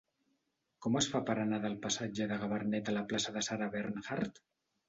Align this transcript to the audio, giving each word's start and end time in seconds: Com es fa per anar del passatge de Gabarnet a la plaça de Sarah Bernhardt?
Com 0.85 0.97
es 1.01 1.09
fa 1.11 1.21
per 1.27 1.35
anar 1.43 1.59
del 1.67 1.77
passatge 1.85 2.29
de 2.33 2.39
Gabarnet 2.45 2.93
a 2.93 2.99
la 2.99 3.07
plaça 3.13 3.35
de 3.37 3.47
Sarah 3.51 3.73
Bernhardt? 3.77 4.43